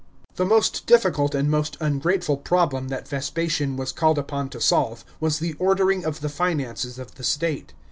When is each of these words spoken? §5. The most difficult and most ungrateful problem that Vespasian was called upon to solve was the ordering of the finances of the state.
§5. 0.29 0.37
The 0.37 0.45
most 0.45 0.87
difficult 0.87 1.35
and 1.35 1.47
most 1.51 1.77
ungrateful 1.79 2.35
problem 2.37 2.87
that 2.87 3.07
Vespasian 3.07 3.77
was 3.77 3.91
called 3.91 4.17
upon 4.17 4.49
to 4.49 4.59
solve 4.59 5.05
was 5.19 5.37
the 5.37 5.53
ordering 5.59 6.05
of 6.05 6.21
the 6.21 6.27
finances 6.29 6.97
of 6.97 7.13
the 7.13 7.23
state. 7.23 7.73